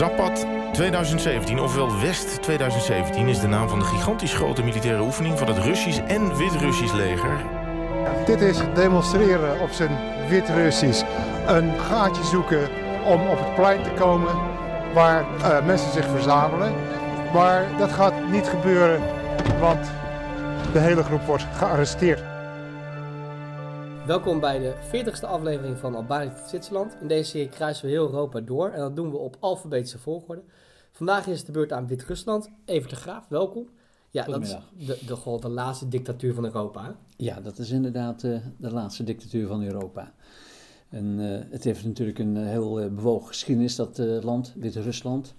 [0.00, 3.28] Zapad 2017, ofwel West 2017...
[3.28, 5.38] is de naam van de gigantisch grote militaire oefening...
[5.38, 7.44] van het Russisch en Wit-Russisch leger.
[8.26, 9.90] Dit is demonstreren op zijn
[10.28, 11.04] Wit-Russisch.
[11.46, 12.68] Een gaatje zoeken
[13.06, 14.34] om op het plein te komen
[14.94, 16.72] waar uh, mensen zich verzamelen.
[17.32, 19.02] Maar dat gaat niet gebeuren,
[19.58, 19.90] want
[20.72, 22.29] de hele groep wordt gearresteerd.
[24.10, 26.96] Welkom bij de 40ste aflevering van Albanië tot Zwitserland.
[27.00, 30.42] In deze serie kruisen we heel Europa door en dat doen we op alfabetische volgorde.
[30.92, 32.50] Vandaag is het de beurt aan Wit-Rusland.
[32.64, 33.68] Even de Graaf, welkom.
[34.10, 36.96] Ja, dat is de, de, de, laatste dictatuur van Europa.
[37.16, 40.12] Ja, dat is inderdaad uh, de laatste dictatuur van Europa.
[40.88, 45.34] En uh, het heeft natuurlijk een uh, heel bewogen geschiedenis, dat land, Wit-Rusland.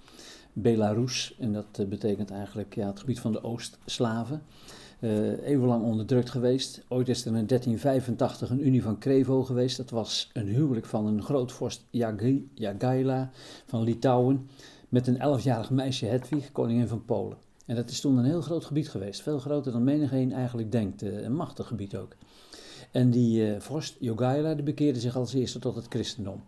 [0.54, 4.42] Belarus, en dat betekent eigenlijk ja, het gebied van de Oost-Slaven
[5.02, 6.84] uh, eeuwenlang onderdrukt geweest.
[6.88, 9.78] Ooit is er in 1385 een Unie van Krevo geweest.
[9.78, 11.86] Dat was een huwelijk van een grootvorst
[12.54, 13.32] Jagaila
[13.66, 14.50] van Litouwen
[14.90, 17.38] met een elfjarig meisje Hedwig, koningin van Polen.
[17.66, 19.22] En dat is toen een heel groot gebied geweest.
[19.22, 21.04] Veel groter dan menigeen eigenlijk denkt.
[21.04, 22.16] Uh, een machtig gebied ook.
[22.92, 26.44] En die uh, vorst Jogaila bekeerde zich als eerste tot het christendom.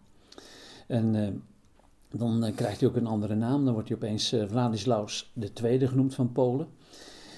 [0.87, 1.41] En
[2.09, 3.65] dan krijgt hij ook een andere naam.
[3.65, 5.31] Dan wordt hij opeens Vladislaus
[5.63, 6.67] II genoemd van Polen.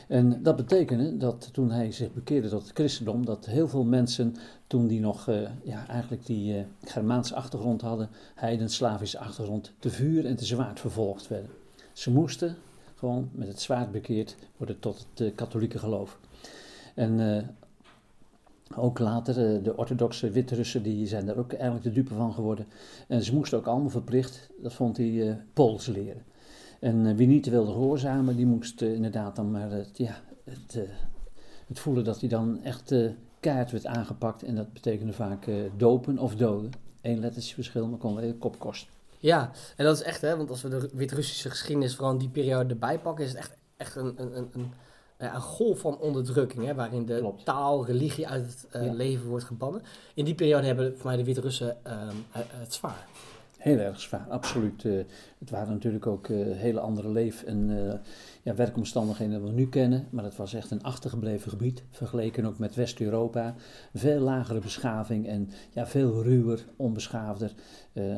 [0.07, 4.35] En dat betekende dat toen hij zich bekeerde tot het christendom, dat heel veel mensen,
[4.67, 10.25] toen die nog uh, ja, eigenlijk die uh, Germaanse achtergrond hadden, heiden-Slavische achtergrond, te vuur
[10.25, 11.49] en te zwaard vervolgd werden.
[11.93, 12.55] Ze moesten
[12.95, 16.19] gewoon met het zwaard bekeerd worden tot het uh, katholieke geloof.
[16.93, 17.45] En
[18.75, 22.65] ook later, de orthodoxe Wit-Russen, die zijn daar ook eigenlijk de dupe van geworden.
[23.07, 26.23] En ze moesten ook allemaal verplicht, dat vond hij, Pools leren.
[26.79, 30.75] En eh, wie niet wilde gehoorzamen, die moest eh, inderdaad dan maar het, ja, het,
[30.75, 30.81] eh,
[31.67, 32.93] het voelen dat hij dan echt
[33.39, 34.43] kaart werd aangepakt.
[34.43, 36.71] En dat betekende vaak dopen of doden.
[37.01, 38.93] Eén lettertje verschil, maar kon wel een kop kosten.
[39.19, 42.29] Ja, en dat is echt, hè, want als we de Wit-Russische geschiedenis vooral in die
[42.29, 44.71] periode erbij pakken, is het echt, echt een, een, een, een,
[45.17, 49.81] een golf van onderdrukking, hè, waarin de taal, religie uit het leven wordt gebannen.
[50.13, 53.07] In die periode hebben voor mij de Wit-Russen ehm, het zwaar.
[53.65, 54.83] Heel erg zwaar, absoluut.
[54.83, 55.03] Uh,
[55.39, 57.93] het waren natuurlijk ook uh, hele andere leef- en uh,
[58.43, 60.07] ja, werkomstandigheden dan we nu kennen.
[60.09, 63.55] Maar het was echt een achtergebleven gebied, vergeleken ook met West-Europa.
[63.93, 67.53] Veel lagere beschaving en ja, veel ruwer, onbeschaafder.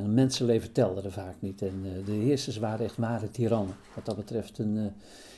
[0.05, 1.61] mensenleven telde er vaak niet.
[1.61, 3.75] En de heersers waren echt ware tirannen.
[3.95, 4.91] Wat dat betreft een,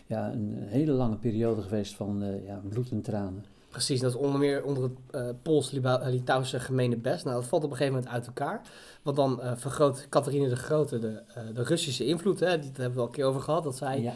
[0.05, 3.43] ja, een hele lange periode geweest van ja, bloed en tranen.
[3.69, 7.23] Precies, dat is onder meer onder het uh, Pools-Litouwse gemene best.
[7.23, 8.61] Nou, dat valt op een gegeven moment uit elkaar.
[9.03, 12.39] Want dan uh, vergroot Catharine de Grote de, uh, de Russische invloed.
[12.39, 13.63] Hè, daar hebben we al een keer over gehad.
[13.63, 14.13] Dat zij ja.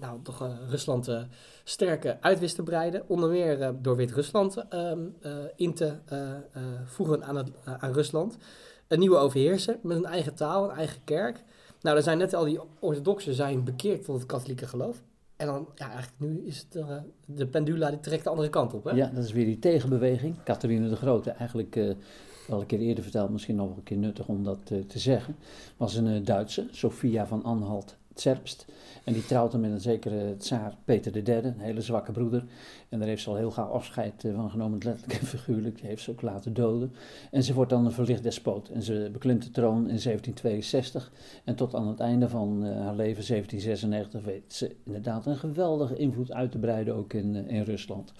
[0.00, 1.10] Nou, toch Rusland
[1.64, 3.02] sterker uit wist te breiden.
[3.06, 4.98] Onder meer door Wit-Rusland ehm,
[5.56, 5.92] in te
[6.84, 8.36] voegen aan, het, aan Rusland.
[8.88, 11.44] Een nieuwe overheerser met een eigen taal, een eigen kerk.
[11.80, 15.02] Nou, er zijn net al die orthodoxen zijn bekeerd tot het katholieke geloof.
[15.38, 18.74] En dan, ja, eigenlijk nu is het uh, de pendula die trekt de andere kant
[18.74, 18.84] op.
[18.84, 18.90] Hè?
[18.90, 20.34] Ja, dat is weer die tegenbeweging.
[20.44, 21.94] Catharine de Grote, eigenlijk uh,
[22.48, 25.36] al een keer eerder verteld, misschien nog een keer nuttig om dat uh, te zeggen,
[25.76, 28.66] was een Duitse, Sophia van Anhalt Zerbst.
[29.08, 32.44] En die trouwde met een zekere tsaar Peter III, een hele zwakke broeder.
[32.88, 35.76] En daar heeft ze al heel gauw afscheid eh, van genomen, letterlijk en figuurlijk.
[35.76, 36.92] Die heeft ze ook laten doden.
[37.30, 38.68] En ze wordt dan een verlicht despoot.
[38.68, 41.12] En ze beklimt de troon in 1762.
[41.44, 45.96] En tot aan het einde van uh, haar leven, 1796, weet ze inderdaad een geweldige
[45.96, 48.12] invloed uit te breiden ook in, in Rusland.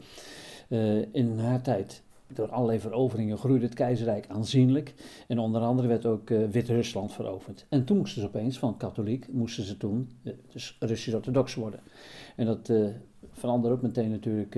[1.13, 2.03] in haar tijd
[2.33, 4.95] door allerlei veroveringen groeide het keizerrijk aanzienlijk.
[5.27, 7.67] En onder andere werd ook uh, Wit-Rusland veroverd.
[7.69, 11.81] En toen moesten ze opeens, van katholiek, moesten ze toen uh, dus Russisch-orthodox worden.
[12.37, 12.89] En dat uh,
[13.33, 14.55] veranderde ook meteen natuurlijk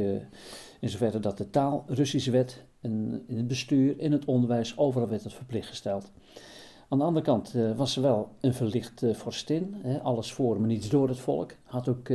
[0.80, 2.64] in zoverre dat de taal Russisch werd.
[2.80, 6.10] En in het bestuur, in het onderwijs, overal werd het verplicht gesteld.
[6.88, 9.74] Aan de andere kant was ze wel een verlicht vorstin.
[9.82, 11.52] Hè, alles voor, maar niets door het volk.
[11.62, 12.08] Had ook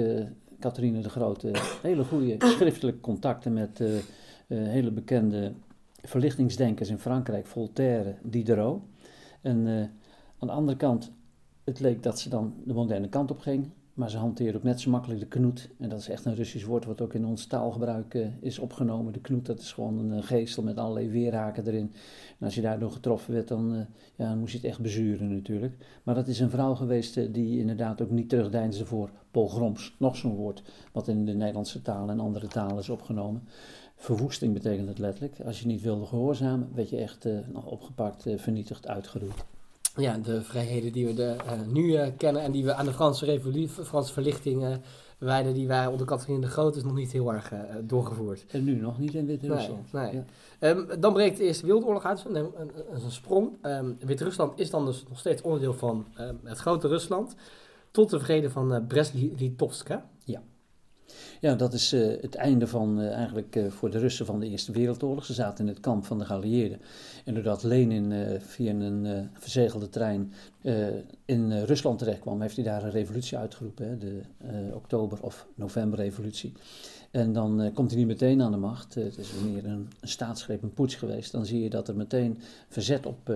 [0.60, 1.52] Catharine de Grote
[1.82, 3.82] hele goede schriftelijke contacten met
[4.48, 5.54] uh, hele bekende
[6.02, 8.82] verlichtingsdenkers in Frankrijk, Voltaire, Diderot.
[9.42, 9.80] En uh,
[10.40, 11.12] aan de andere kant,
[11.64, 14.82] het leek dat ze dan de moderne kant op ging, maar ze hanteerde ook net
[14.82, 15.70] zo makkelijk de knoet.
[15.80, 19.14] En dat is echt een Russisch woord wat ook in ons taalgebruik uh, is opgenomen.
[19.14, 21.92] De knoet, dat is gewoon een geestel met allerlei weerhaken erin.
[22.40, 23.86] En als je daardoor getroffen werd, dan,
[24.16, 25.74] ja, dan moest je het echt bezuren natuurlijk.
[26.04, 29.96] Maar dat is een vrouw geweest die inderdaad ook niet terugdeinsde voor pogroms.
[30.00, 33.44] Nog zo'n woord wat in de Nederlandse taal en andere talen is opgenomen.
[33.96, 35.36] Verwoesting betekent het letterlijk.
[35.46, 39.46] Als je niet wilde gehoorzamen, werd je echt uh, opgepakt, uh, vernietigd, uitgeroeid.
[39.96, 41.36] ja, de vrijheden die we de,
[41.68, 44.80] nu kennen en die we aan de Franse revolutie, Franse verlichting
[45.18, 47.52] wijden, die wij onder Catherine de Grote is nog niet heel erg
[47.82, 48.46] doorgevoerd.
[48.48, 49.92] En nu nog niet in Wit-Rusland.
[49.94, 50.24] Nee, nee.
[50.60, 53.50] Ehm, dan breekt de Eerste Wereldoorlog uit, een, een, een, sprong.
[53.62, 57.36] Um, Wit-Rusland is dan dus nog steeds onderdeel van um, het grote Rusland,
[57.92, 59.90] tot de vrede van uh, Brest-Litovsk.
[60.24, 60.42] Ja.
[61.42, 64.50] Ja, dat is uh, het einde van uh, eigenlijk uh, voor de Russen van de
[64.50, 65.26] Eerste Wereldoorlog.
[65.26, 66.82] Ze zaten in het kamp van de geallieerden.
[67.26, 70.34] En doordat Lenin via een verzegelde trein
[71.26, 73.88] in Rusland terechtkwam, heeft hij daar een revolutie uitgeroepen.
[73.88, 74.22] Hè, de
[74.74, 76.54] oktober- of novemberrevolutie.
[77.12, 78.96] En dan komt hij niet meteen aan de macht.
[78.96, 81.32] het is meer een, een staatsgreep, een poets geweest.
[81.32, 83.36] Dan zie je dat er meteen verzet op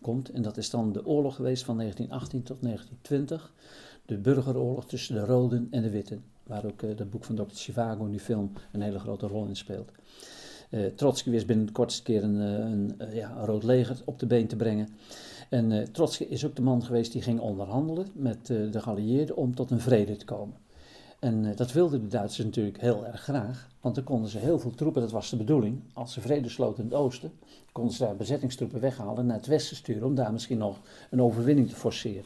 [0.00, 0.30] komt.
[0.30, 3.52] En dat is dan de oorlog geweest van 1918 tot 1920.
[4.06, 7.54] De burgeroorlog tussen de Roden en de Witten waar ook uh, dat boek van Dr.
[7.54, 9.90] Chivago die film een hele grote rol in speelt.
[10.70, 14.26] Uh, Trotsky wist binnen de kortste keer een, een, een ja, rood leger op de
[14.26, 14.88] been te brengen.
[15.50, 19.70] En Trotsky is ook de man geweest die ging onderhandelen met de geallieerden om tot
[19.70, 20.56] een vrede te komen.
[21.18, 24.70] En dat wilden de Duitsers natuurlijk heel erg graag, want dan konden ze heel veel
[24.70, 27.32] troepen, dat was de bedoeling, als ze vrede sloten in het oosten,
[27.72, 31.22] konden ze daar bezettingstroepen weghalen en naar het westen sturen om daar misschien nog een
[31.22, 32.24] overwinning te forceren.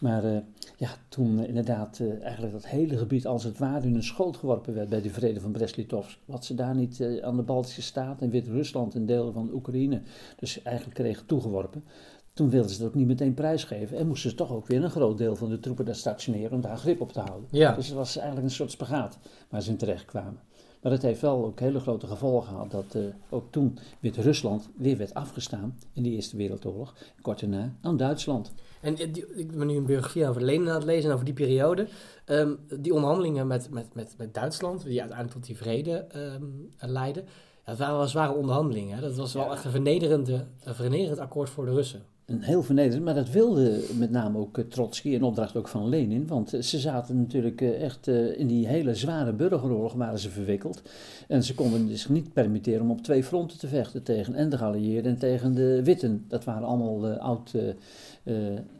[0.00, 0.38] Maar uh,
[0.76, 4.36] ja, toen uh, inderdaad uh, eigenlijk dat hele gebied als het ware in een schoot
[4.36, 6.18] geworpen werd bij de vrede van Brest-Litovsk.
[6.24, 10.02] Wat ze daar niet aan de Baltische Staten en Wit-Rusland en delen van Oekraïne
[10.36, 11.84] dus eigenlijk kregen toegeworpen.
[12.32, 14.90] Toen wilden ze dat ook niet meteen prijsgeven en moesten ze toch ook weer een
[14.90, 17.48] groot deel van de troepen daar stationeren om daar grip op te houden.
[17.50, 17.74] Ja.
[17.74, 19.18] Dus het was eigenlijk een soort spagaat
[19.48, 20.40] waar ze in terecht kwamen.
[20.82, 24.96] Maar het heeft wel ook hele grote gevolgen gehad dat uh, ook toen Wit-Rusland weer
[24.96, 28.52] werd afgestaan in de Eerste Wereldoorlog, kort daarna aan Duitsland.
[28.80, 31.88] En die, ik ben nu een biografie over Lenin aan het lezen over die periode.
[32.26, 37.24] Um, die onderhandelingen met, met, met, met Duitsland, die uiteindelijk tot die vrede um, leidden,
[37.24, 38.96] ja, dat waren wel zware onderhandelingen.
[38.96, 39.02] Hè?
[39.02, 43.04] Dat was wel echt een, vernederende, een vernederend akkoord voor de Russen een heel vernederend,
[43.04, 46.62] maar dat wilde met name ook uh, Trotsky in opdracht ook van Lenin, want uh,
[46.62, 48.06] ze zaten natuurlijk uh, echt
[48.36, 50.82] in die hele zware burgeroorlog waren ze verwikkeld
[51.28, 54.58] en ze konden zich niet permitteren om op twee fronten te vechten tegen en de
[54.58, 56.24] geallieerden en tegen de witten.
[56.28, 57.54] Dat waren allemaal oud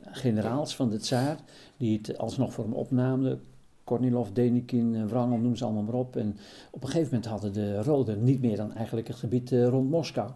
[0.02, 1.36] generaals van de tsaar
[1.76, 3.40] die het alsnog voor hem opnamen.
[3.90, 6.16] Kornilov, Denikin, Wrangel, noem ze allemaal maar op.
[6.16, 6.36] En
[6.70, 10.30] op een gegeven moment hadden de Roden niet meer dan eigenlijk het gebied rond Moskou.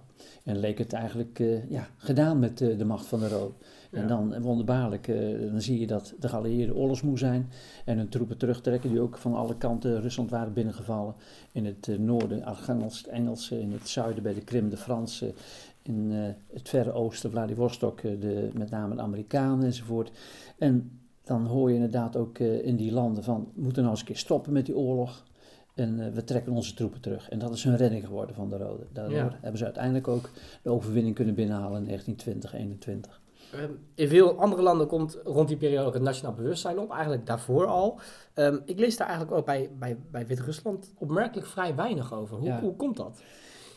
[0.45, 3.53] En leek het eigenlijk uh, ja, gedaan met uh, de macht van de Rode.
[3.91, 3.99] Ja.
[3.99, 7.51] En dan wonderbaarlijk, uh, dan zie je dat de geallieerden oorlogsmoe zijn
[7.85, 11.15] en hun troepen terugtrekken, die ook van alle kanten Rusland waren binnengevallen.
[11.53, 15.33] In het noorden Archangels, het Engelse, in het zuiden bij de Krim de Fransen,
[15.83, 16.11] in
[16.53, 20.11] het verre oosten Vladivostok de, met name de Amerikanen enzovoort.
[20.59, 20.91] En
[21.25, 24.17] dan hoor je inderdaad ook in die landen van, we moeten nou eens een keer
[24.17, 25.25] stoppen met die oorlog.
[25.75, 27.29] En uh, we trekken onze troepen terug.
[27.29, 28.87] En dat is hun redding geworden van de Rode.
[28.93, 29.39] Daardoor ja.
[29.41, 30.31] hebben ze uiteindelijk ook
[30.63, 33.21] de overwinning kunnen binnenhalen in 1920, 21.
[33.55, 37.27] Um, in veel andere landen komt rond die periode ook het nationaal bewustzijn op, eigenlijk
[37.27, 38.01] daarvoor al.
[38.35, 42.37] Um, ik lees daar eigenlijk ook bij, bij, bij Wit-Rusland opmerkelijk vrij weinig over.
[42.37, 42.61] Hoe, ja.
[42.61, 43.23] hoe komt dat?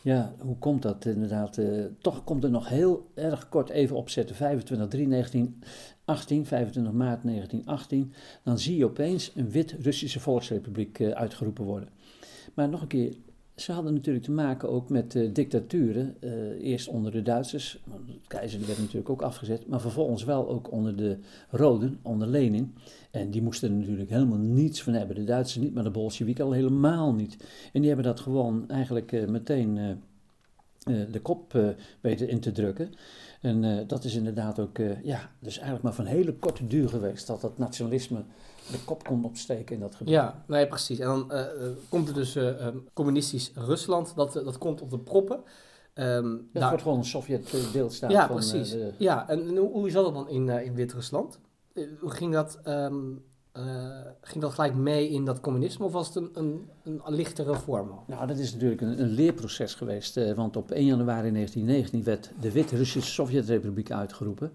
[0.08, 1.58] Ja, hoe komt dat inderdaad?
[1.58, 4.36] Uh, toch komt er nog heel erg kort even opzetten.
[4.36, 8.12] 25 3 1918, 25 maart 1918.
[8.44, 11.88] Dan zie je opeens een wit-Russische volksrepubliek uh, uitgeroepen worden.
[12.54, 13.16] Maar nog een keer,
[13.60, 16.16] ze hadden natuurlijk te maken ook met uh, dictaturen.
[16.60, 19.66] eerst onder de Duitsers, de keizer werd natuurlijk ook afgezet.
[19.66, 21.18] Maar vervolgens wel ook onder de
[21.50, 22.74] Roden, onder Lenin.
[23.10, 25.16] En die moesten er natuurlijk helemaal niets van hebben.
[25.16, 27.36] De Duitsers niet, maar de Bolsjewieken al helemaal niet.
[27.72, 30.00] En die hebben dat gewoon eigenlijk uh, meteen
[31.10, 32.92] de kop weten in te drukken.
[33.40, 37.40] En dat is inderdaad ook, ja, dus eigenlijk maar van hele korte duur geweest dat
[37.40, 38.24] dat nationalisme
[38.70, 40.12] de kop kon opsteken in dat gebied.
[40.12, 40.98] Ja, nee, precies.
[40.98, 41.32] En dan
[41.88, 45.40] komt er dus um, communistisch Rusland, dat, dat komt op de proppen.
[45.94, 48.10] Um, dat wordt gewoon een Sovjet-deelstaat.
[48.10, 48.70] Ja, van, precies.
[48.70, 48.92] De...
[48.98, 51.38] Ja, en hoe, hoe zat dat dan in, in Wit-Rusland?
[52.00, 53.24] hoe ging dat, um,
[53.58, 53.64] uh,
[54.20, 56.70] ging dat gelijk mee in dat communisme of was het een, een,
[57.04, 57.90] een lichtere vorm?
[58.06, 62.52] Nou, dat is natuurlijk een, een leerproces geweest, want op 1 januari 1919 werd de
[62.52, 64.52] Wit-Russische Sovjetrepubliek uitgeroepen.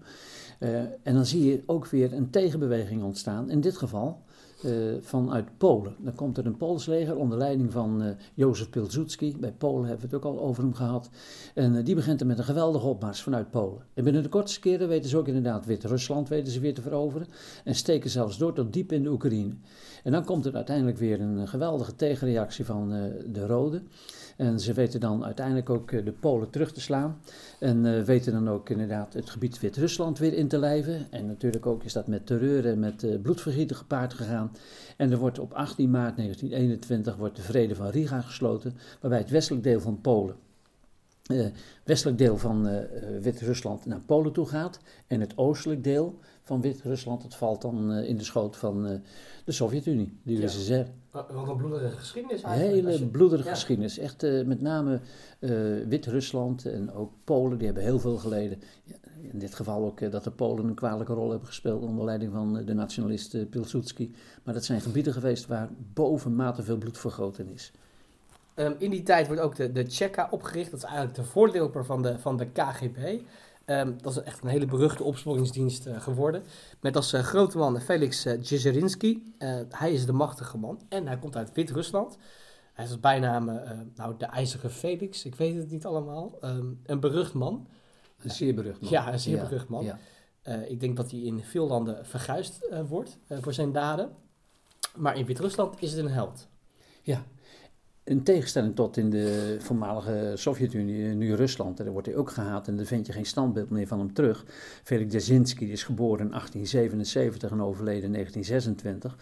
[0.58, 4.22] Uh, en dan zie je ook weer een tegenbeweging ontstaan, in dit geval
[4.64, 5.94] uh, vanuit Polen.
[5.98, 9.36] Dan komt er een Pools leger onder leiding van uh, Jozef Pilsudski.
[9.40, 11.10] Bij Polen hebben we het ook al over hem gehad.
[11.54, 13.82] En uh, die begint er met een geweldige opmars vanuit Polen.
[13.94, 17.26] En binnen de kortste keren weten ze ook inderdaad Wit-Rusland weten ze weer te veroveren.
[17.64, 19.54] En steken zelfs door tot diep in de Oekraïne.
[20.02, 22.88] En dan komt er uiteindelijk weer een geweldige tegenreactie van
[23.32, 23.82] de Rode.
[24.36, 27.20] En ze weten dan uiteindelijk ook de Polen terug te slaan.
[27.60, 31.06] En weten dan ook inderdaad het gebied Wit-Rusland weer in te lijven.
[31.10, 34.52] En natuurlijk ook is dat met terreur en met bloedvergieten gepaard gegaan.
[34.96, 39.30] En er wordt op 18 maart 1921 wordt de Vrede van Riga gesloten, waarbij het
[39.30, 40.36] westelijk deel van Polen
[41.30, 41.46] uh,
[41.84, 42.78] westelijk deel van uh,
[43.20, 44.80] Wit-Rusland naar Polen toe gaat.
[45.06, 49.00] En het oostelijk deel van Wit-Rusland, dat valt dan uh, in de schoot van
[49.44, 50.72] de Sovjet-Unie, de USSR.
[50.72, 50.86] Ja.
[51.10, 52.86] Wat een bloedige geschiedenis eigenlijk.
[52.86, 53.50] Hele bloedige ja.
[53.50, 53.98] geschiedenis.
[53.98, 55.00] Echt met name
[55.88, 58.58] Wit-Rusland en ook Polen, die hebben heel veel geleden.
[59.32, 62.64] In dit geval ook dat de Polen een kwalijke rol hebben gespeeld onder leiding van
[62.64, 64.14] de nationalist Pilsudski.
[64.42, 67.72] Maar dat zijn gebieden geweest waar bovenmate veel bloed vergoten is.
[68.56, 70.70] Um, in die tijd wordt ook de, de Cheka opgericht.
[70.70, 73.20] Dat is eigenlijk de voorloper van de, van de KGB.
[73.66, 76.42] Um, dat is echt een hele beruchte opsporingsdienst uh, geworden.
[76.80, 78.32] Met als grote man Felix uh,
[79.68, 82.16] hij is de machtige man en hij komt uit Wit-Rusland.
[82.72, 83.60] Hij is als bijnaam
[83.94, 85.24] nou, de IJzeren Felix.
[85.24, 86.38] Ik weet het niet allemaal.
[86.44, 87.66] Um, een berucht man.
[88.24, 88.90] Een zeer berucht man.
[88.90, 89.84] Ja, een zeer ja, berucht man.
[89.84, 89.98] Ja.
[90.66, 94.10] ik denk dat hij in veel landen verguisd wordt voor zijn daden.
[94.96, 96.48] Maar in Wit-Rusland is het een held.
[97.02, 97.24] Ja,
[98.04, 102.76] in tegenstelling tot in de voormalige Sovjet-Unie, nu Rusland, daar wordt hij ook gehaat en
[102.76, 104.44] daar vind je geen standbeeld meer van hem terug.
[104.82, 109.16] Felix Dzerzhinsky is geboren in 1877 en overleden in 1926.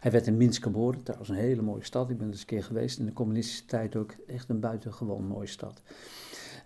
[0.00, 2.10] Hij werd in Minsk geboren, trouwens een hele mooie stad.
[2.10, 5.26] Ik ben er eens een keer geweest in de communistische tijd ook echt een buitengewoon
[5.26, 5.82] mooie stad.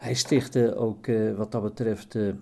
[0.01, 2.33] Hij stichtte ook uh, wat dat betreft uh,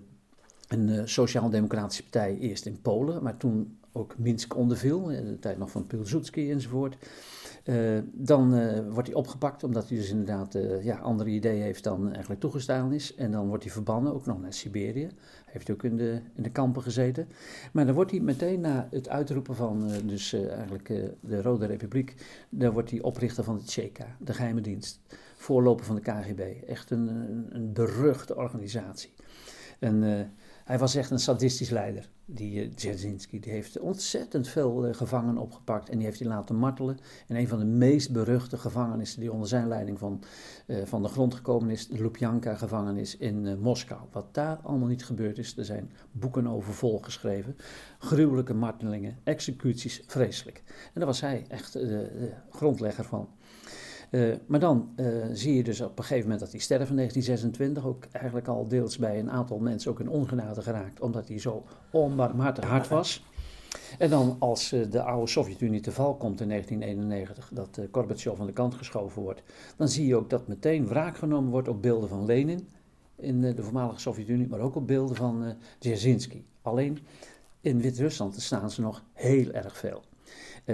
[0.67, 5.57] een uh, sociaal-democratische partij eerst in Polen, maar toen ook Minsk onderviel, in de tijd
[5.57, 6.97] nog van Pilsudski enzovoort.
[7.63, 8.49] Uh, dan
[8.91, 12.93] wordt hij opgepakt, omdat hij dus inderdaad uh, ja, andere ideeën heeft dan eigenlijk toegestaan
[12.93, 13.15] is.
[13.15, 15.05] En dan wordt hij verbannen, ook nog naar Siberië.
[15.05, 15.11] Hij
[15.45, 17.27] heeft ook in de, in de kampen gezeten.
[17.73, 20.87] Maar dan wordt hij meteen na het uitroepen van dus, eigenlijk
[21.19, 22.15] de Rode Republiek,
[22.49, 24.99] dan wordt hij oprichter van de Tseka, de geheime dienst.
[25.39, 26.39] Voorloper van de KGB.
[26.67, 27.07] Echt een,
[27.49, 29.13] een, beruchte organisatie.
[29.79, 30.03] En
[30.63, 32.69] hij was echt een sadistisch leider, die uh.
[33.29, 36.97] Die heeft ontzettend veel uh, gevangenen opgepakt en die heeft hij laten martelen.
[37.27, 40.23] En een van de meest beruchte gevangenissen die onder zijn leiding van,
[40.83, 44.01] van de grond gekomen is, de Lubjanka-gevangenis in Moskou.
[44.11, 47.55] Wat daar allemaal niet gebeurd is, er zijn boeken over volgeschreven.
[47.99, 50.63] Gruwelijke martelingen, executies, vreselijk.
[50.67, 53.29] En daar was hij echt de grondlegger van.
[54.11, 56.95] Uh, maar dan uh, zie je dus op een gegeven moment dat hij sterft in
[56.95, 61.39] 1926, ook eigenlijk al deels bij een aantal mensen ook in ongenade geraakt, omdat hij
[61.39, 63.23] zo onbarmhartig hard was.
[63.97, 68.45] En dan als uh, de oude Sovjet-Unie te val komt in 1991, dat Gorbachev aan
[68.45, 69.43] de kant geschoven wordt,
[69.75, 72.67] dan zie je ook dat meteen wraak genomen wordt op beelden van Lenin
[73.15, 75.49] in de voormalige Sovjet-Unie, maar ook op beelden van uh,
[75.79, 76.43] Dzerzhinsky.
[76.61, 76.99] Alleen
[77.61, 80.03] in Wit-Rusland staan ze nog heel erg veel.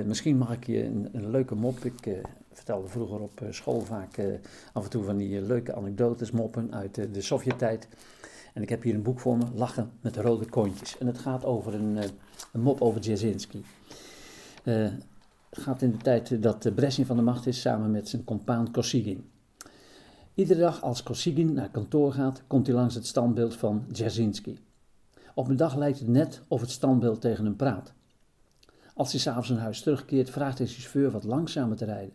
[0.05, 1.85] misschien mag ik je een, een leuke mop.
[1.85, 2.07] Ik
[2.55, 4.25] vertelde vroeger op eh, school vaak eh,
[4.73, 7.87] af en toe van die eh, leuke anekdotes, moppen uit de Sovjet-tijd.
[8.53, 10.97] En ik heb hier een boek voor me, Lachen met rode kontjes.
[10.97, 11.97] En het gaat over een,
[12.51, 13.61] een mop over Dzerzhinsky.
[14.63, 14.93] het
[15.49, 19.29] gaat in de tijd dat Brezhnev van de macht is, samen met zijn compaan Kosygin.
[20.33, 24.57] Iedere dag als Kosygin naar kantoor gaat, komt hij langs het standbeeld van Dzerzhinsky.
[25.33, 27.93] Op een dag lijkt het net of het standbeeld tegen hem praat.
[28.93, 32.13] Als hij s'avonds naar huis terugkeert, vraagt hij zijn chauffeur wat langzamer te rijden.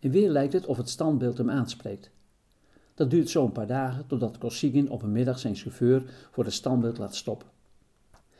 [0.00, 2.10] En weer lijkt het of het standbeeld hem aanspreekt.
[2.94, 6.52] Dat duurt zo een paar dagen totdat Kosygin op een middag zijn chauffeur voor het
[6.52, 7.48] standbeeld laat stoppen.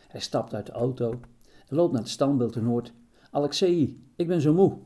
[0.09, 1.21] Hij stapt uit de auto
[1.69, 2.93] en loopt naar het standbeeld en hoort:
[3.31, 4.79] Alexei, ik ben zo moe.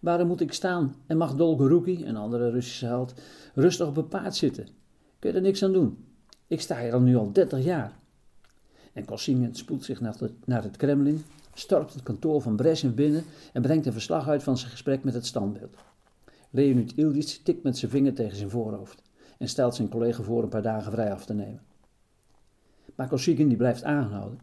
[0.00, 3.14] Waarom moet ik staan en mag Dolgoruki, een andere Russische held,
[3.54, 4.68] rustig op een paard zitten?
[5.18, 6.04] Kun je er niks aan doen?
[6.46, 7.98] Ik sta hier al nu al 30 jaar.
[8.92, 10.00] En Kosygin spoedt zich
[10.44, 11.24] naar het, Kremlin,
[11.54, 15.14] stormt het kantoor van Brezhnev binnen en brengt een verslag uit van zijn gesprek met
[15.14, 15.76] het standbeeld.
[16.50, 19.02] Leonid Ildic tikt met zijn vinger tegen zijn voorhoofd
[19.38, 21.60] en stelt zijn collega voor een paar dagen vrij af te nemen.
[22.94, 24.38] Maar Kosygin die blijft aanhouden.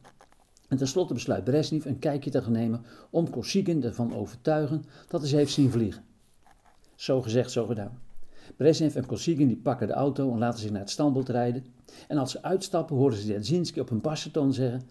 [0.67, 5.29] En tenslotte besluit Brezhnev een kijkje te gaan nemen om Kosygin ervan overtuigen dat hij
[5.29, 6.03] ze heeft zien vliegen.
[6.95, 7.99] Zo gezegd, zo gedaan.
[8.55, 11.65] Brezhnev en Kosygin die pakken de auto en laten zich naar het standbeeld rijden.
[12.07, 14.81] En als ze uitstappen horen ze Dzerzhinsky op een bassentoon zeggen...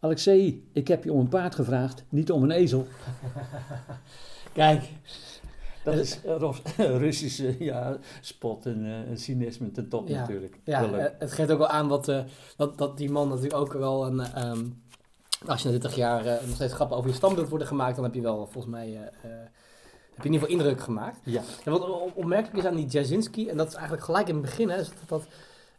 [0.00, 2.86] Alexei, ik heb je om een paard gevraagd, niet om een ezel.
[4.52, 4.82] Kijk,
[5.86, 6.18] dat is
[6.76, 10.58] Russische ja, spot en uh, cynisme ten top natuurlijk.
[10.64, 12.20] Ja, eh, het geeft ook wel aan uh,
[12.56, 14.48] dat, dat die man natuurlijk ook wel een...
[14.48, 14.84] Um,
[15.46, 18.04] als je na 30 jaar uh, nog steeds grappen over je standbeeld worden gemaakt, dan
[18.04, 18.88] heb je wel volgens mij...
[18.90, 19.12] heb
[20.22, 21.18] je in ieder geval indruk gemaakt.
[21.24, 21.42] Ja.
[21.64, 24.68] En wat opmerkelijk is aan die Jazinski, en dat is eigenlijk gelijk in het begin,
[24.68, 25.26] hè, is dat, dat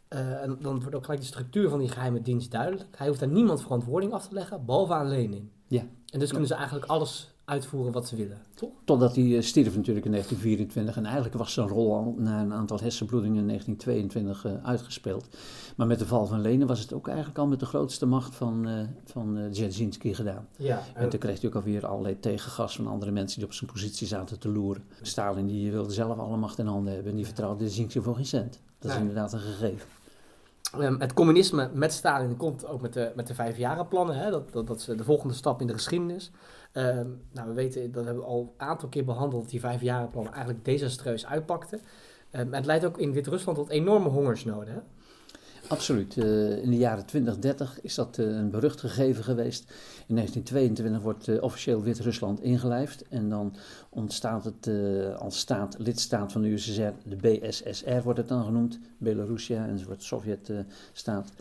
[0.08, 2.96] en dan wordt ook gelijk de structuur van die geheime dienst duidelijk.
[2.96, 5.52] Hij hoeft daar niemand verantwoording af te leggen, behalve aan Lenin.
[5.66, 5.82] Ja.
[6.12, 8.70] En dus kunnen ze eigenlijk alles uitvoeren wat ze willen, toch?
[8.84, 12.52] Totdat hij eh, stierf natuurlijk in 1924 en eigenlijk was zijn rol al na een
[12.52, 15.28] aantal hersenbloedingen in 1922 uh, uitgespeeld.
[15.76, 18.34] Maar met de val van Lenin was het ook eigenlijk al met de grootste macht
[18.34, 20.48] van, uh, van Dzerzhinsky gedaan.
[20.56, 23.70] Ja, en toen kreeg hij ook alweer allerlei tegengas van andere mensen die op zijn
[23.70, 24.84] positie zaten te loeren.
[25.02, 28.26] Stalin die wilde zelf alle macht in handen hebben en die vertrouwde Dzerzhinsky voor geen
[28.26, 28.60] cent.
[28.78, 29.86] Dat is inderdaad een gegeven.
[30.76, 34.16] Um, het communisme met Stalin komt ook met de, met de vijfjarenplannen.
[34.16, 34.30] Hè?
[34.30, 36.30] Dat, dat, dat is de volgende stap in de geschiedenis.
[36.72, 40.32] Um, nou, we weten, dat hebben we al een aantal keer behandeld, dat die vijfjarenplannen
[40.32, 41.80] eigenlijk desastreus uitpakten.
[42.32, 44.82] Um, het leidt ook in Wit-Rusland tot enorme hongersnoden.
[45.68, 46.16] Absoluut.
[46.16, 49.70] Uh, in de jaren 20, 30 is dat uh, een berucht gegeven geweest.
[50.06, 53.08] In 1922 wordt uh, officieel Wit-Rusland ingelijfd.
[53.08, 53.54] En dan
[53.88, 54.70] ontstaat het
[55.18, 58.78] als staat, lidstaat van de USSR, de BSSR wordt het dan genoemd.
[58.98, 61.32] Belarusia enzovoort, Sovjet-staat.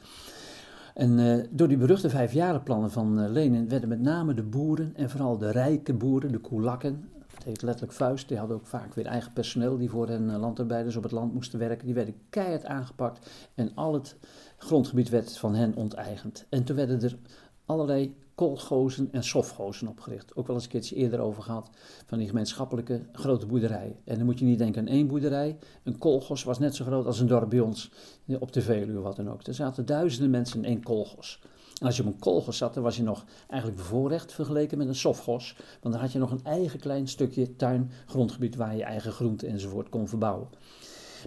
[0.93, 5.51] En door die beruchte vijfjarenplannen van Lenin werden met name de boeren en vooral de
[5.51, 8.27] rijke boeren, de koelakken, het heet letterlijk vuist.
[8.27, 11.59] Die hadden ook vaak weer eigen personeel die voor hen landarbeiders op het land moesten
[11.59, 11.85] werken.
[11.85, 14.15] Die werden keihard aangepakt en al het
[14.57, 16.45] grondgebied werd van hen onteigend.
[16.49, 17.17] En toen werden er
[17.65, 20.35] allerlei kolgozen en sofgozen opgericht.
[20.35, 21.69] Ook wel eens een keertje eerder over gehad
[22.05, 23.95] van die gemeenschappelijke grote boerderijen.
[24.05, 25.57] En dan moet je niet denken aan één boerderij.
[25.83, 27.91] Een kolgos was net zo groot als een dorp bij ons
[28.39, 29.47] op de Veluwe, wat dan ook.
[29.47, 31.41] Er zaten duizenden mensen in één kolgos.
[31.81, 34.95] Als je op een kolgos zat, dan was je nog eigenlijk bevoorrecht vergeleken met een
[34.95, 35.55] sofgos.
[35.81, 39.47] Want dan had je nog een eigen klein stukje tuin, grondgebied waar je eigen groenten
[39.47, 40.47] enzovoort kon verbouwen.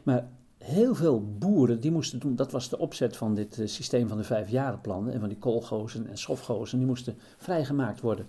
[0.03, 0.29] Maar
[0.59, 4.17] heel veel boeren die moesten doen, dat was de opzet van dit uh, systeem van
[4.17, 8.27] de vijfjarenplannen en van die koolgozen en sofgozen, die moesten vrijgemaakt worden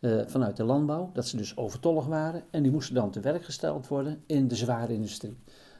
[0.00, 3.44] uh, vanuit de landbouw, dat ze dus overtollig waren en die moesten dan te werk
[3.44, 5.36] gesteld worden in de zware industrie.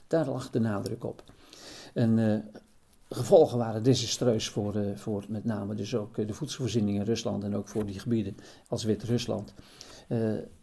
[0.07, 1.25] Daar lag de nadruk op.
[1.95, 2.39] En uh,
[3.15, 7.57] gevolgen waren desastreus voor, uh, voor met name dus ook de voedselvoorziening in Rusland en
[7.57, 8.37] ook voor die gebieden
[8.69, 9.55] als Wit-Rusland.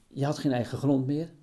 [0.08, 1.34] je had geen eigen grond meer,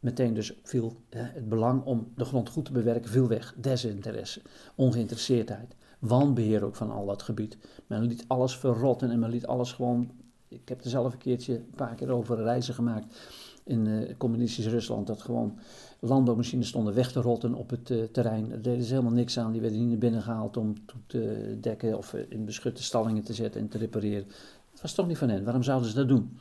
[0.00, 3.54] meteen dus viel het belang om de grond goed te bewerken viel weg.
[3.56, 4.42] Desinteresse,
[4.74, 7.58] ongeïnteresseerdheid, wanbeheer ook van al dat gebied.
[7.86, 10.10] Men liet alles verrotten en men liet alles gewoon...
[10.48, 13.16] Ik heb er zelf een keertje een paar keer over reizen gemaakt
[13.64, 15.06] in uh, communistisch Rusland.
[15.06, 15.58] Dat gewoon
[16.00, 18.48] landbouwmachines stonden weg te rotten op het uh, terrein.
[18.48, 19.52] Daar deden ze helemaal niks aan.
[19.52, 20.74] Die werden niet naar binnen gehaald om
[21.06, 24.26] te dekken of eh, in beschutte stallingen te zetten en te repareren.
[24.70, 25.44] Het was toch niet van hen.
[25.44, 26.38] Waarom zouden ze dat doen?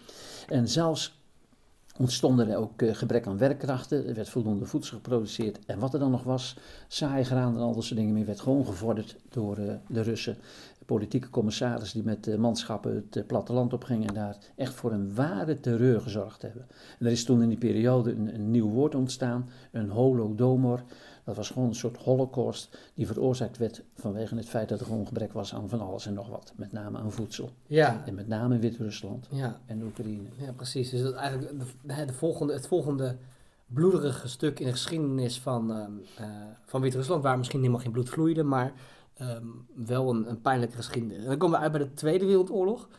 [0.47, 1.18] En zelfs
[1.99, 5.59] ontstonden er ook uh, gebrek aan werkkrachten, er werd voldoende voedsel geproduceerd.
[5.65, 8.39] En wat er dan nog was, saai graan en al dat soort dingen meer, werd
[8.39, 10.37] gewoon gevorderd door uh, de Russen.
[10.85, 15.59] Politieke commissaris die met uh, manschappen het platteland opgingen en daar echt voor een ware
[15.59, 16.67] terreur gezorgd hebben.
[16.99, 20.83] En er is toen in die periode een, een nieuw woord ontstaan, een holodomor.
[21.29, 25.07] Dat was gewoon een soort holocaust die veroorzaakt werd vanwege het feit dat er gewoon
[25.07, 26.53] gebrek was aan van alles en nog wat.
[26.55, 27.49] Met name aan voedsel.
[27.67, 28.03] Ja.
[28.05, 29.59] En met name Wit-Rusland ja.
[29.65, 30.27] en Oekraïne.
[30.35, 30.89] Ja, precies.
[30.89, 33.17] Dus dat eigenlijk de, de volgende, het volgende
[33.65, 36.25] bloederige stuk in de geschiedenis van, um, uh,
[36.65, 38.73] van Wit-Rusland, waar misschien helemaal geen bloed vloeide, maar
[39.21, 41.17] um, wel een, een pijnlijke geschiedenis.
[41.17, 42.89] En dan komen we uit bij de Tweede Wereldoorlog.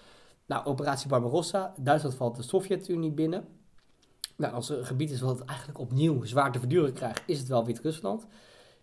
[0.46, 1.74] Nou, operatie Barbarossa.
[1.78, 3.44] Duitsland valt de Sovjet-Unie binnen.
[4.40, 7.48] Nou, als er een gebied is wat eigenlijk opnieuw zwaar te verduren krijgt, is het
[7.48, 8.26] wel Wit-Rusland.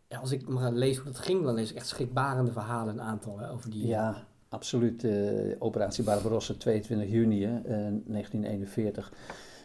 [0.07, 3.01] Ja, als ik maar lees hoe dat ging, dan lees ik echt schrikbarende verhalen een
[3.01, 3.87] aantal over die...
[3.87, 5.03] Ja, absoluut.
[5.03, 9.13] Uh, operatie Barbarossa, 22 juni hè, uh, 1941.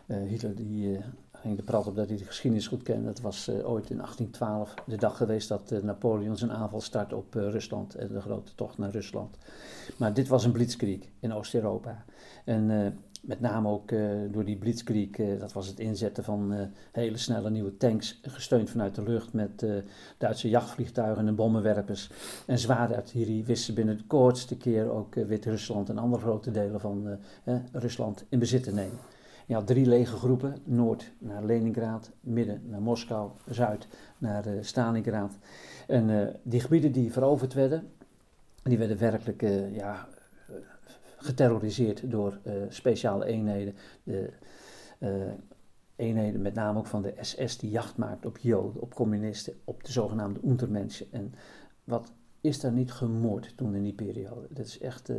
[0.07, 0.99] Uh, Hitler die,
[1.33, 3.05] ging de prat op dat hij de geschiedenis goed kende.
[3.05, 7.95] Dat was ooit in 1812 de dag geweest dat Napoleon zijn aanval startte op Rusland.
[7.95, 9.37] en de grote tocht naar Rusland.
[9.97, 12.05] Maar dit was een blitzkrieg in Oost-Europa.
[12.45, 16.61] En met name ook uh, door die blitzkrieg, uh, dat was het inzetten van uh,
[16.93, 19.67] hele snelle nieuwe tanks, gesteund vanuit de lucht met
[20.19, 22.11] Duitse jachtvliegtuigen en bommenwerpers.
[22.47, 27.19] En zware artillerie wisten binnen de kortste keer ook Wit-Rusland en andere grote delen van
[27.73, 28.99] Rusland in bezit te nemen.
[29.47, 35.39] Je had drie lege groepen, noord naar Leningrad, midden naar Moskou, zuid naar Stalingrad.
[35.87, 37.89] En die gebieden die veroverd werden,
[38.63, 39.41] die werden werkelijk
[39.73, 40.09] ja,
[41.23, 43.75] geterroriseerd door uh, speciale eenheden.
[44.03, 44.33] De,
[44.99, 45.33] uh,
[45.97, 49.85] eenheden met name ook van de SS die jacht maakt op Joden, op communisten, op
[49.85, 51.07] de zogenaamde Untermenschen.
[51.11, 51.35] En
[51.85, 54.47] wat is daar niet gemoord toen in die periode?
[54.51, 55.17] Dat is echt uh,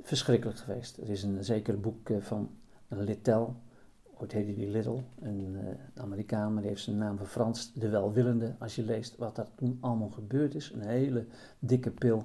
[0.00, 0.96] verschrikkelijk geweest.
[0.96, 2.50] Er is een zeker boek van
[2.88, 3.56] Littel,
[4.16, 5.56] ooit heette die Little, een
[5.94, 8.54] Amerikaan, maar die heeft zijn naam verfranst, De Welwillende.
[8.58, 11.26] Als je leest wat daar toen allemaal gebeurd is, een hele
[11.58, 12.24] dikke pil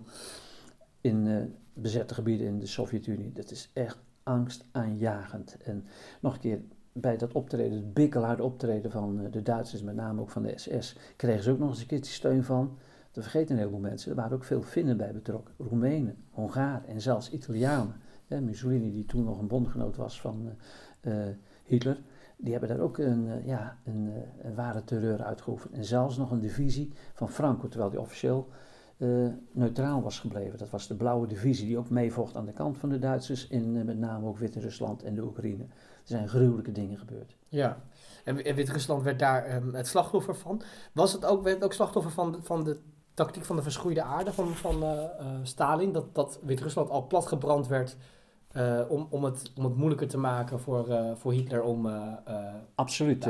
[1.01, 3.31] in bezette gebieden in de Sovjet-Unie.
[3.33, 5.57] Dat is echt angstaanjagend.
[5.63, 5.85] En
[6.21, 6.61] nog een keer,
[6.91, 10.57] bij dat optreden, het bikkelhard optreden van eh, de Duitsers, met name ook van de
[10.57, 12.77] SS, kregen ze ook nog eens een keertje steun van.
[13.11, 14.09] Dat vergeten een heleboel mensen.
[14.09, 15.53] Er waren ook veel Finnen bij betrokken.
[15.57, 17.95] Roemenen, Hongaren en zelfs Italianen.
[18.27, 20.49] Mussolini, die toen nog een bondgenoot was van
[21.01, 21.13] uh,
[21.63, 22.01] Hitler,
[22.37, 24.11] die hebben daar ook een, ja, een,
[24.41, 25.73] een, ware terreur uitgeoefend.
[25.73, 28.49] En zelfs nog een divisie van Franco, terwijl die officieel
[29.51, 30.57] neutraal was gebleven.
[30.57, 33.85] Dat was de blauwe divisie die ook meevocht aan de kant van de Duitsers in
[33.85, 35.63] met name ook Wit-Rusland en de Oekraïne.
[35.63, 35.69] Er
[36.03, 37.35] zijn gruwelijke dingen gebeurd.
[37.47, 37.77] Ja,
[38.23, 40.61] en, Wit-Rusland werd daar um, het slachtoffer van.
[40.91, 42.79] Was het ook, werd het ook slachtoffer van, van de
[43.13, 45.03] tactiek van de verschroeide aarde van, van uh,
[45.43, 45.91] Stalin?
[45.91, 47.97] Dat, dat Wit-Rusland al platgebrand werd
[48.57, 51.85] uh, om, om, het, om het moeilijker te maken voor, uh, voor Hitler om.
[51.85, 52.13] Uh,
[52.75, 53.27] Absoluut.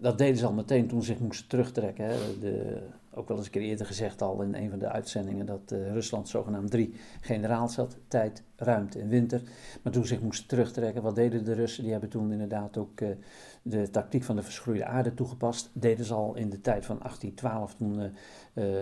[0.00, 2.04] dat deden ze al meteen toen ze zich moesten terugtrekken.
[2.04, 2.38] Hè.
[2.40, 2.82] De,
[3.14, 6.28] ook wel eens een keer eerder gezegd al in een van de uitzendingen dat Rusland
[6.28, 9.42] zogenaamd drie generaals had: tijd, ruimte en winter.
[9.82, 11.82] Maar toen zich moesten terugtrekken, wat deden de Russen?
[11.82, 13.00] Die hebben toen inderdaad ook
[13.62, 15.70] de tactiek van de verschroeide aarde toegepast.
[15.72, 18.12] Deden ze al in de tijd van 1812 toen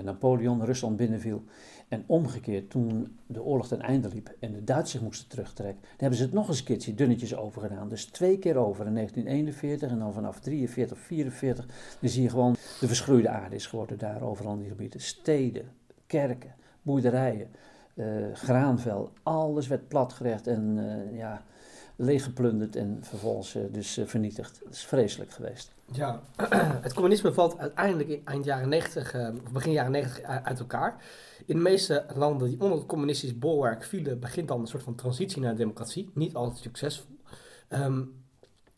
[0.05, 1.45] Napoleon Rusland binnenviel.
[1.91, 6.19] En omgekeerd, toen de oorlog ten einde liep en de Duitsers moesten terugtrekken, dan hebben
[6.19, 7.89] ze het nog eens een keertje dunnetjes over gedaan.
[7.89, 11.67] Dus twee keer over in 1941 en dan vanaf 43, 44,
[12.01, 15.01] dan zie je gewoon de verschroeide aarde is geworden daar overal in die gebieden.
[15.01, 15.71] Steden,
[16.07, 17.49] kerken, boerderijen,
[17.95, 20.79] uh, graanvel, alles werd platgerecht en
[21.13, 21.45] ja,
[22.01, 24.61] leeggeplunderd en vervolgens uh, dus vernietigd.
[24.65, 25.75] Dat is vreselijk geweest.
[25.93, 26.21] Ja,
[26.87, 31.05] het communisme valt uiteindelijk in eind jaren 90, of begin jaren 90 uit elkaar.
[31.47, 34.95] In de meeste landen die onder het communistisch bolwerk vielen, begint dan een soort van
[34.95, 36.11] transitie naar democratie.
[36.15, 37.17] Niet altijd succesvol.
[37.69, 38.21] Um,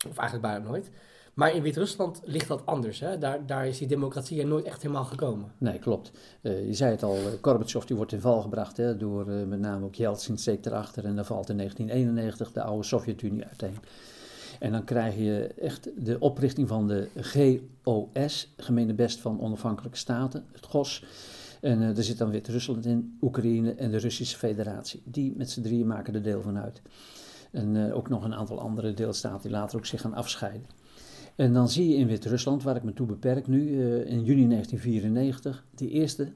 [0.09, 0.91] of eigenlijk bijna nooit.
[1.35, 3.01] Maar in Wit-Rusland ligt dat anders.
[3.01, 3.19] Hè?
[3.19, 5.53] Daar, daar is die democratie er nooit echt helemaal gekomen.
[5.59, 6.11] Nee, klopt.
[6.43, 9.47] Uh, je zei het al, uh, Gorbachev die wordt in val gebracht hè, door uh,
[9.47, 11.05] met name ook Yeltsin steekt erachter.
[11.05, 13.79] En dan valt in 1991 de oude Sovjet-Unie uiteen.
[14.59, 20.45] En dan krijg je echt de oprichting van de GOS, Gemene Best van Onafhankelijke Staten,
[20.53, 21.05] het GOS.
[21.61, 25.03] En uh, er zit dan Wit-Rusland in, Oekraïne en de Russische Federatie.
[25.05, 26.83] Die met z'n drieën maken er deel van uit.
[27.51, 30.82] En ook nog een aantal andere deelstaten die later ook zich gaan afscheiden.
[31.37, 34.49] En dan zie je in Wit-Rusland, waar ik me toe beperk nu, uh, in juni
[34.49, 36.33] 1994, die eerste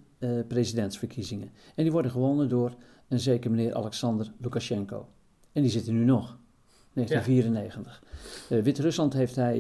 [0.49, 1.51] presidentsverkiezingen.
[1.75, 2.75] En die worden gewonnen door
[3.09, 5.09] een zeker meneer Alexander Lukashenko.
[5.53, 6.39] En die zitten nu nog.
[6.93, 8.03] 1994.
[8.49, 8.57] Ja.
[8.57, 9.59] Uh, Wit-Rusland heeft hij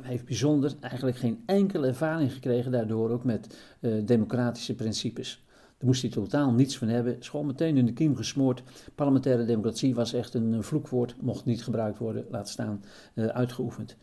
[0.00, 3.56] heeft bijzonder eigenlijk geen enkele ervaring gekregen daardoor ook met
[4.04, 5.44] democratische principes.
[5.78, 7.18] Daar moest hij totaal niets van hebben.
[7.18, 8.62] Is gewoon meteen in de kiem gesmoord.
[8.94, 13.96] Parlementaire democratie was echt een, vloekwoord, mocht niet gebruikt worden, laat staan uitgeoefend.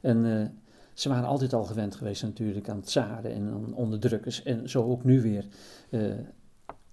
[0.00, 0.52] En
[0.94, 4.42] ze waren altijd al gewend geweest natuurlijk aan tsaren en aan onderdrukkers.
[4.42, 5.44] En zo ook nu weer.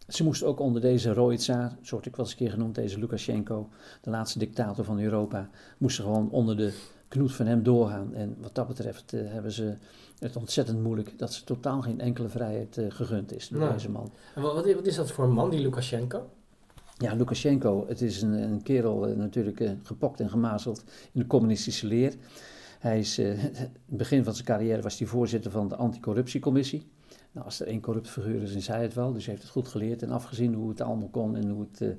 [0.08, 3.00] Ze moesten ook onder deze rode tsaar, zo ik wel eens een keer genoemd, deze
[3.00, 3.70] Lukashenko,
[4.02, 6.74] de laatste dictator van Europa, moesten gewoon onder de
[7.08, 8.14] knoet van hem doorgaan.
[8.14, 9.74] En wat dat betreft uh, hebben ze
[10.20, 14.12] het ontzettend moeilijk dat ze totaal geen enkele vrijheid uh, gegund is door deze man.
[14.36, 16.30] En wat, wat, is dat voor een man, die Lukashenko?
[16.98, 21.88] Ja, Lukashenko, het is een, een kerel uh, natuurlijk gepokt en gemazeld in de communistische
[21.88, 22.14] leer.
[22.86, 26.88] Hij is, in het begin van zijn carrière was hij voorzitter van de anticorruptiecommissie.
[27.32, 29.14] Nou, als er één corrupt figuur is, dan zei het wel.
[29.14, 31.82] Dus hij heeft het goed geleerd en afgezien hoe het allemaal kon en hoe het
[31.82, 31.90] uh,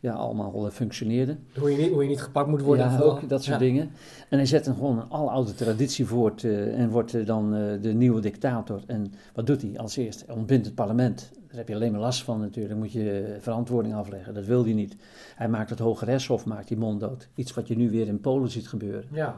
[0.00, 1.36] ja, allemaal uh, functioneerde.
[1.58, 2.90] Hoe je, niet, hoe je niet gepakt moet worden.
[2.90, 3.66] Ja, ook dat soort ja.
[3.66, 3.90] dingen.
[4.28, 8.20] En hij zet dan gewoon een aloude traditie voort uh, en wordt dan de nieuwe
[8.20, 8.82] dictator.
[8.86, 10.26] En wat doet hij als eerst?
[10.26, 11.30] Hij ontbindt het parlement.
[11.48, 12.68] Daar heb je alleen maar last van natuurlijk.
[12.68, 14.34] Dan moet je verantwoording afleggen.
[14.34, 14.96] Dat wil hij niet.
[15.34, 17.28] Hij maakt het Hoge Rechtshof, maakt die monddood.
[17.34, 19.04] Iets wat je nu weer in Polen ziet gebeuren.
[19.12, 19.36] Ja.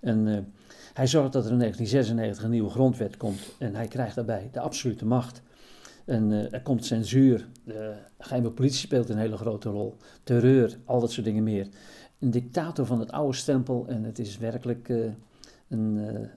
[0.00, 0.46] En
[0.92, 4.60] hij zorgt dat er in 1996 een nieuwe grondwet komt en hij krijgt daarbij de
[4.60, 5.42] absolute macht.
[6.04, 11.00] En uh, er komt censuur, de geheime politie speelt een hele grote rol, terreur, al
[11.00, 11.68] dat soort dingen meer.
[12.18, 15.10] Een dictator van het oude stempel en het is werkelijk uh,
[15.68, 16.28] een,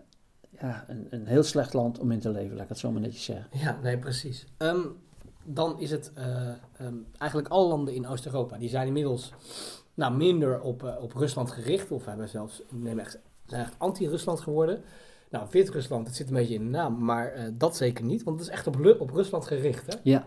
[0.60, 3.02] ja, een, een, heel slecht land om in te leven, laat ik het zo maar
[3.02, 3.48] netjes zeggen.
[3.52, 4.46] Ja, nee, precies.
[4.58, 4.98] Um,
[5.44, 6.12] dan is het
[6.82, 9.34] um, eigenlijk alle landen in Oost-Europa, die zijn inmiddels
[9.94, 14.82] nou, minder op, op Rusland gericht, of hebben zelfs, neem echt zijn echt anti-Rusland geworden.
[15.30, 18.40] Nou, Wit-Rusland, dat zit een beetje in de naam, maar uh, dat zeker niet, want
[18.40, 20.00] het is echt op, op Rusland gericht, hè?
[20.04, 20.24] Ja.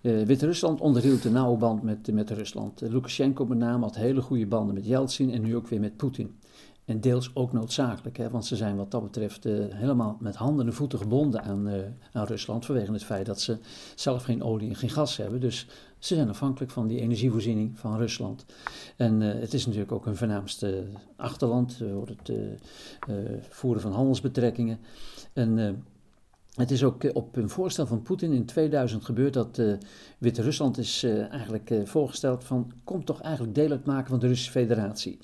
[0.00, 2.82] Uh, Wit-Rusland onderhield een nauwe band met, met Rusland.
[2.82, 5.96] Uh, Lukashenko met name had hele goede banden met Yeltsin en nu ook weer met
[5.96, 6.38] Poetin.
[6.84, 10.66] En deels ook noodzakelijk, hè, want ze zijn wat dat betreft uh, helemaal met handen
[10.66, 11.74] en voeten gebonden aan, uh,
[12.12, 12.66] aan Rusland.
[12.66, 13.58] Vanwege het feit dat ze
[13.94, 15.40] zelf geen olie en geen gas hebben.
[15.40, 15.66] Dus
[15.98, 18.44] ze zijn afhankelijk van die energievoorziening van Rusland.
[18.96, 20.84] En uh, het is natuurlijk ook hun voornaamste
[21.16, 22.32] achterland voor het
[23.48, 24.78] voeren van handelsbetrekkingen.
[25.32, 25.82] En
[26.54, 29.74] het is ook op een voorstel van Poetin in 2000 gebeurd dat uh,
[30.18, 34.50] Wit-Rusland is uh, eigenlijk uh, voorgesteld van kom toch eigenlijk deel uitmaken van de Russische
[34.50, 35.18] Federatie.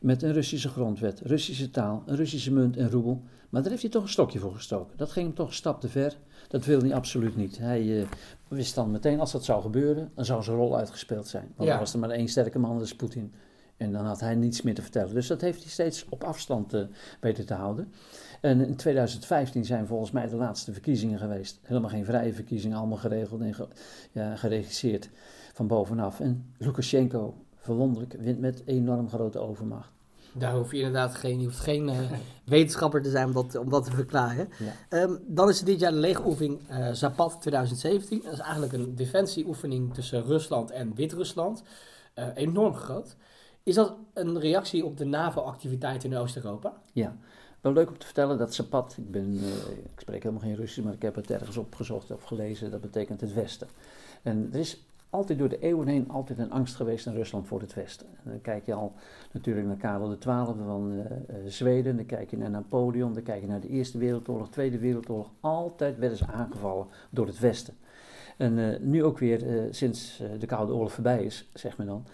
[0.00, 3.22] Met een Russische grondwet, Russische taal, een Russische munt en roebel.
[3.48, 4.96] Maar daar heeft hij toch een stokje voor gestoken.
[4.96, 6.16] Dat ging hem toch een stap te ver.
[6.48, 7.58] Dat wilde hij absoluut niet.
[7.58, 8.06] Hij
[8.48, 11.52] wist dan meteen als dat zou gebeuren, dan zou zijn rol uitgespeeld zijn.
[11.56, 11.74] Want ja.
[11.74, 13.32] er was er maar één sterke man, dat is Poetin.
[13.76, 15.14] En dan had hij niets meer te vertellen.
[15.14, 16.74] Dus dat heeft hij steeds op afstand
[17.20, 17.92] weten te houden.
[18.42, 21.58] En in 2015 zijn volgens mij de laatste verkiezingen geweest.
[21.62, 23.54] Helemaal geen vrije verkiezingen, allemaal geregeld en
[24.12, 25.10] ja, geregisseerd
[25.52, 26.20] van bovenaf.
[26.20, 29.90] En Lukashenko, verwonderlijk, wint met enorm grote overmacht.
[30.34, 31.98] Daar hoef je inderdaad geen, je hoeft geen uh,
[32.44, 34.48] wetenschapper te zijn om dat, om dat te verklaren.
[34.58, 35.02] Ja.
[35.02, 38.20] Um, dan is er dit jaar de leegoefening uh, Zapat 2017.
[38.24, 41.62] Dat is eigenlijk een defensieoefening tussen Rusland en Wit-Rusland.
[42.14, 43.16] Uh, enorm groot.
[43.62, 46.72] Is dat een reactie op de NAVO-activiteiten in Oost-Europa?
[46.92, 47.16] Ja,
[47.62, 49.34] wel leuk om te vertellen dat Zapat, ik, ben,
[49.94, 53.20] ik spreek helemaal geen Russisch, maar ik heb het ergens opgezocht of gelezen, dat betekent
[53.20, 53.68] het Westen.
[54.22, 57.60] En er is altijd door de eeuwen heen altijd een angst geweest in Rusland voor
[57.60, 58.06] het Westen.
[58.24, 58.92] En dan kijk je al
[59.32, 61.06] natuurlijk naar Karel XII van uh, uh,
[61.46, 65.30] Zweden, dan kijk je naar Napoleon, dan kijk je naar de Eerste Wereldoorlog, Tweede Wereldoorlog.
[65.40, 67.74] Altijd werden ze aangevallen door het Westen.
[68.42, 72.06] En uh, nu ook weer, sinds de Koude Oorlog voorbij is, zeg men dan,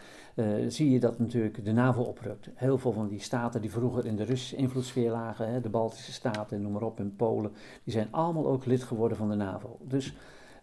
[0.69, 2.49] zie je dat natuurlijk de NAVO oprukt.
[2.55, 6.13] Heel veel van die staten die vroeger in de Russische invloedssfeer lagen, hè, de Baltische
[6.13, 7.53] staten, noem maar op, en Polen,
[7.85, 9.79] die zijn allemaal ook lid geworden van de NAVO.
[9.83, 10.15] Dus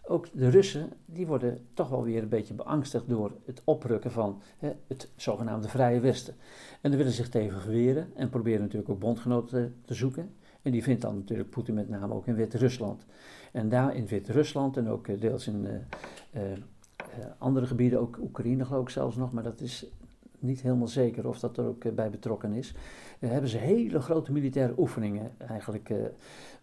[0.07, 4.41] ook de Russen, die worden toch wel weer een beetje beangstigd door het oprukken van
[4.57, 6.35] hè, het zogenaamde Vrije Westen.
[6.81, 10.33] En dan willen zich tegen verweren en proberen natuurlijk ook bondgenoten te, zoeken.
[10.61, 13.05] En die vindt dan natuurlijk Poetin met name ook in Wit-Rusland.
[13.55, 16.57] En daar in Wit-Rusland en ook eh, deels in uh, uh,
[17.37, 19.85] andere gebieden, ook Oekraïne geloof ik zelfs nog, maar dat is
[20.39, 22.73] niet helemaal zeker of dat er ook bij betrokken is,
[23.19, 25.91] hebben ze hele grote militaire oefeningen eigenlijk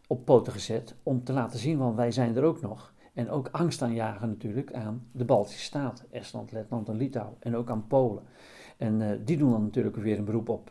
[0.07, 2.92] op poten gezet om te laten zien, want wij zijn er ook nog.
[3.14, 7.37] En ook angst aanjagen natuurlijk aan de Baltische Staten, Estland, Letland en Litouwen.
[7.38, 8.22] En ook aan Polen.
[8.76, 10.70] En die doen dan natuurlijk weer een beroep op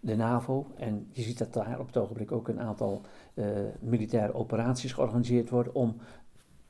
[0.00, 0.66] de NAVO.
[0.76, 3.02] En je ziet dat daar op het ogenblik ook een aantal
[3.34, 3.46] uh,
[3.80, 5.96] militaire operaties georganiseerd worden om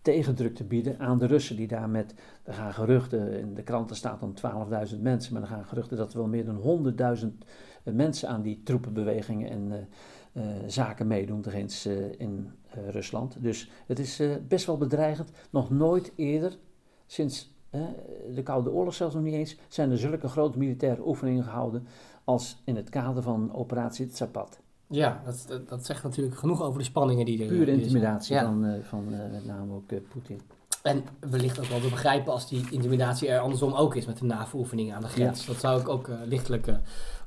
[0.03, 3.97] tegendruk te bieden aan de Russen die daar met, er gaan geruchten, in de kranten
[3.97, 4.37] staat dan
[4.95, 7.27] 12.000 mensen, maar er gaan geruchten dat er wel meer dan 100.000
[7.83, 9.88] mensen aan die troepenbewegingen en
[10.66, 12.51] zaken meedoen, eens in
[12.90, 13.43] Rusland.
[13.43, 15.31] Dus het is best wel bedreigend.
[15.51, 16.59] Nog nooit eerder,
[17.07, 17.55] sinds
[18.35, 21.87] de Koude Oorlog zelfs nog niet eens, zijn er zulke grote militaire oefeningen gehouden
[22.24, 24.61] als in het kader van operatie Tsapat.
[24.87, 28.42] Ja, dat, dat zegt natuurlijk genoeg over de spanningen die er Pure intimidatie ja.
[28.42, 30.40] van, van met name ook Poetin.
[30.83, 34.24] En wellicht ook wel te begrijpen als die intimidatie er andersom ook is met de
[34.24, 35.40] NAVO-oefeningen aan de grens.
[35.40, 35.52] Ja.
[35.52, 36.74] Dat zou ik ook uh, lichtelijk uh,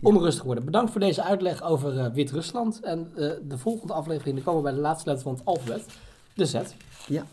[0.01, 0.65] onrustig worden.
[0.65, 2.79] Bedankt voor deze uitleg over uh, Wit-Rusland.
[2.79, 3.11] En
[3.47, 5.85] de volgende aflevering komen we bij de laatste letter van het alfabet,
[6.33, 6.59] de Z.
[7.07, 7.23] Ja.